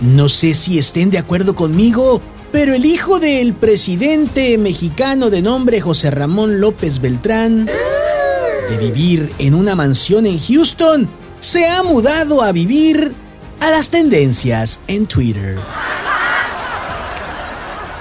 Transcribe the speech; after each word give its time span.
No 0.00 0.28
sé 0.28 0.54
si 0.54 0.78
estén 0.78 1.10
de 1.10 1.18
acuerdo 1.18 1.56
conmigo, 1.56 2.22
pero 2.52 2.72
el 2.72 2.84
hijo 2.84 3.18
del 3.18 3.52
presidente 3.52 4.56
mexicano 4.56 5.28
de 5.28 5.42
nombre 5.42 5.80
José 5.80 6.12
Ramón 6.12 6.60
López 6.60 7.00
Beltrán, 7.00 7.66
de 7.66 8.76
vivir 8.78 9.32
en 9.38 9.54
una 9.54 9.74
mansión 9.74 10.24
en 10.26 10.38
Houston, 10.38 11.10
se 11.40 11.66
ha 11.66 11.82
mudado 11.82 12.42
a 12.42 12.52
vivir 12.52 13.12
a 13.60 13.70
las 13.70 13.90
tendencias 13.90 14.78
en 14.86 15.06
Twitter. 15.06 15.58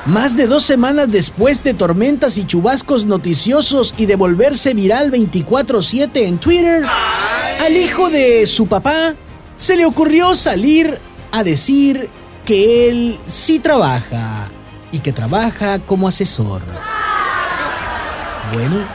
Más 0.05 0.38
de 0.38 0.45
dos 0.45 0.64
semanas 0.64 1.11
después 1.11 1.64
de 1.64 1.73
tormentas 1.73 2.38
y 2.38 2.45
chubascos 2.45 3.05
noticiosos 3.05 3.95
y 3.98 4.05
de 4.05 4.16
volverse 4.16 4.75
viral 4.75 5.09
24/7 5.09 6.27
en 6.27 6.38
Twitter, 6.38 6.86
al 7.66 7.75
hijo 7.75 8.09
de 8.11 8.45
su 8.45 8.68
papá 8.68 9.16
se 9.55 9.75
le 9.75 9.86
ocurrió 9.86 10.36
salir 10.36 11.02
a 11.32 11.44
decir 11.44 12.09
que 12.46 12.89
él 12.89 13.20
sí 13.25 13.60
trabaja 13.60 14.50
y 14.92 15.00
que 15.00 15.11
trabaja 15.11 15.79
como 15.79 16.07
asesor. 16.07 16.61
Bueno, 18.54 18.88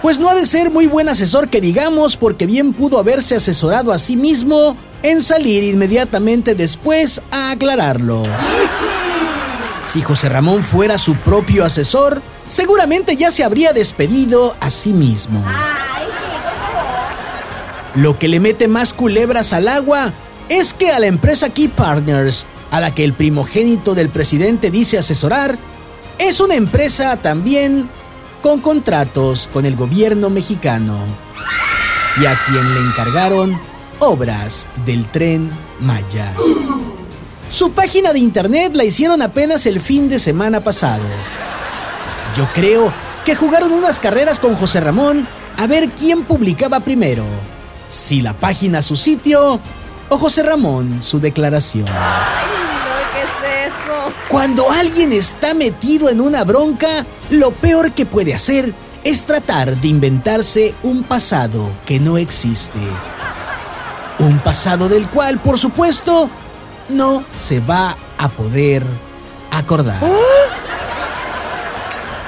pues 0.00 0.18
no 0.18 0.30
ha 0.30 0.34
de 0.34 0.46
ser 0.46 0.70
muy 0.70 0.86
buen 0.86 1.08
asesor 1.08 1.48
que 1.48 1.60
digamos 1.60 2.16
porque 2.16 2.46
bien 2.46 2.72
pudo 2.72 2.98
haberse 2.98 3.36
asesorado 3.36 3.92
a 3.92 3.98
sí 3.98 4.16
mismo 4.16 4.76
en 5.02 5.22
salir 5.22 5.62
inmediatamente 5.64 6.54
después 6.54 7.20
a 7.30 7.50
aclararlo. 7.50 8.22
Si 9.84 10.02
José 10.02 10.28
Ramón 10.28 10.62
fuera 10.62 10.98
su 10.98 11.16
propio 11.16 11.64
asesor, 11.64 12.22
seguramente 12.48 13.16
ya 13.16 13.30
se 13.30 13.44
habría 13.44 13.72
despedido 13.72 14.56
a 14.60 14.70
sí 14.70 14.92
mismo. 14.92 15.44
Lo 17.94 18.18
que 18.18 18.28
le 18.28 18.40
mete 18.40 18.68
más 18.68 18.92
culebras 18.92 19.52
al 19.52 19.68
agua 19.68 20.12
es 20.48 20.74
que 20.74 20.90
a 20.90 20.98
la 20.98 21.06
empresa 21.06 21.50
Key 21.50 21.68
Partners, 21.68 22.46
a 22.70 22.80
la 22.80 22.94
que 22.94 23.04
el 23.04 23.12
primogénito 23.12 23.94
del 23.94 24.08
presidente 24.08 24.70
dice 24.70 24.98
asesorar, 24.98 25.58
es 26.18 26.40
una 26.40 26.54
empresa 26.54 27.16
también 27.16 27.88
con 28.42 28.60
contratos 28.60 29.48
con 29.52 29.66
el 29.66 29.76
gobierno 29.76 30.30
mexicano 30.30 30.98
y 32.20 32.26
a 32.26 32.38
quien 32.46 32.74
le 32.74 32.80
encargaron 32.80 33.60
obras 33.98 34.66
del 34.84 35.06
tren 35.06 35.50
Maya. 35.80 36.32
Su 37.48 37.72
página 37.72 38.12
de 38.12 38.18
internet 38.18 38.74
la 38.74 38.84
hicieron 38.84 39.22
apenas 39.22 39.66
el 39.66 39.80
fin 39.80 40.08
de 40.08 40.18
semana 40.18 40.62
pasado. 40.62 41.04
Yo 42.36 42.48
creo 42.52 42.92
que 43.24 43.34
jugaron 43.34 43.72
unas 43.72 44.00
carreras 44.00 44.38
con 44.38 44.54
José 44.54 44.80
Ramón 44.80 45.26
a 45.58 45.66
ver 45.66 45.90
quién 45.90 46.24
publicaba 46.24 46.80
primero, 46.80 47.24
si 47.88 48.20
la 48.20 48.34
página 48.34 48.82
su 48.82 48.96
sitio 48.96 49.60
o 50.08 50.18
José 50.18 50.42
Ramón 50.42 51.02
su 51.02 51.20
declaración. 51.20 51.86
¿qué 51.86 53.22
es 53.22 53.72
eso? 53.72 54.12
Cuando 54.28 54.70
alguien 54.70 55.12
está 55.12 55.54
metido 55.54 56.08
en 56.08 56.20
una 56.20 56.44
bronca, 56.44 57.06
lo 57.30 57.52
peor 57.52 57.92
que 57.92 58.06
puede 58.06 58.34
hacer 58.34 58.74
es 59.04 59.24
tratar 59.24 59.76
de 59.76 59.88
inventarse 59.88 60.74
un 60.82 61.04
pasado 61.04 61.74
que 61.84 62.00
no 62.00 62.18
existe. 62.18 62.80
Un 64.18 64.38
pasado 64.40 64.88
del 64.88 65.08
cual, 65.08 65.40
por 65.40 65.58
supuesto, 65.58 66.28
no 66.88 67.22
se 67.34 67.60
va 67.60 67.96
a 68.18 68.28
poder 68.28 68.82
acordar. 69.50 70.02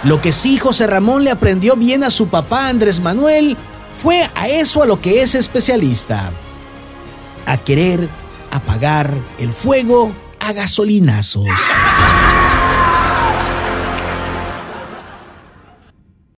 Lo 0.04 0.20
que 0.20 0.32
sí 0.32 0.58
José 0.58 0.86
Ramón 0.86 1.24
le 1.24 1.30
aprendió 1.30 1.74
bien 1.74 2.04
a 2.04 2.10
su 2.10 2.28
papá 2.28 2.68
Andrés 2.68 3.00
Manuel 3.00 3.56
fue 4.00 4.28
a 4.34 4.48
eso 4.48 4.82
a 4.82 4.86
lo 4.86 5.00
que 5.00 5.22
es 5.22 5.34
especialista. 5.34 6.30
A 7.48 7.56
querer 7.56 8.08
apagar 8.52 9.10
el 9.38 9.52
fuego 9.52 10.12
a 10.38 10.52
gasolinazos. 10.52 11.48